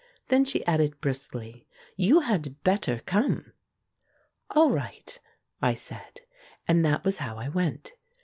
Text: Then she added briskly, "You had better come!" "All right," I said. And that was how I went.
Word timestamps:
Then 0.29 0.45
she 0.45 0.65
added 0.65 0.99
briskly, 0.99 1.67
"You 1.95 2.21
had 2.21 2.63
better 2.63 3.01
come!" 3.05 3.53
"All 4.49 4.71
right," 4.71 5.19
I 5.61 5.75
said. 5.75 6.21
And 6.67 6.83
that 6.83 7.05
was 7.05 7.19
how 7.19 7.37
I 7.37 7.49
went. 7.49 7.93